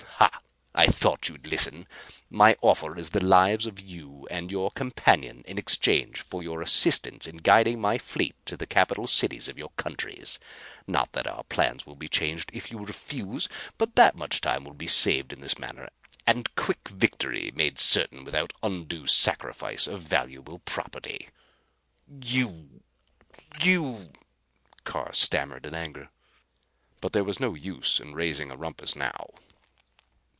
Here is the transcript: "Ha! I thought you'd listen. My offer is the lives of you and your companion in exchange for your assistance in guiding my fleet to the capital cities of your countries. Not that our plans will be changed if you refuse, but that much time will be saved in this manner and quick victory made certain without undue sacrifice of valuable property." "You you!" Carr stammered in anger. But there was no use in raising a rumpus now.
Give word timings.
"Ha! 0.73 0.87
I 0.87 0.87
thought 0.89 1.27
you'd 1.27 1.45
listen. 1.47 1.85
My 2.29 2.55
offer 2.61 2.97
is 2.97 3.09
the 3.09 3.23
lives 3.23 3.65
of 3.67 3.79
you 3.79 4.27
and 4.31 4.49
your 4.49 4.71
companion 4.71 5.43
in 5.45 5.57
exchange 5.57 6.21
for 6.21 6.41
your 6.41 6.61
assistance 6.61 7.27
in 7.27 7.37
guiding 7.37 7.81
my 7.81 7.97
fleet 7.97 8.35
to 8.45 8.55
the 8.55 8.65
capital 8.65 9.05
cities 9.05 9.47
of 9.47 9.57
your 9.57 9.69
countries. 9.75 10.39
Not 10.87 11.11
that 11.11 11.27
our 11.27 11.43
plans 11.43 11.85
will 11.85 11.95
be 11.97 12.07
changed 12.07 12.49
if 12.53 12.71
you 12.71 12.79
refuse, 12.79 13.47
but 13.77 13.95
that 13.95 14.15
much 14.15 14.41
time 14.41 14.63
will 14.63 14.73
be 14.73 14.87
saved 14.87 15.33
in 15.33 15.41
this 15.41 15.59
manner 15.59 15.89
and 16.25 16.55
quick 16.55 16.87
victory 16.87 17.51
made 17.53 17.77
certain 17.77 18.23
without 18.23 18.53
undue 18.63 19.05
sacrifice 19.07 19.85
of 19.87 20.01
valuable 20.01 20.59
property." 20.59 21.27
"You 22.23 22.81
you!" 23.61 24.09
Carr 24.85 25.13
stammered 25.13 25.65
in 25.65 25.75
anger. 25.75 26.09
But 27.01 27.11
there 27.13 27.25
was 27.25 27.39
no 27.41 27.53
use 27.53 27.99
in 27.99 28.13
raising 28.13 28.49
a 28.49 28.55
rumpus 28.57 28.95
now. 28.95 29.29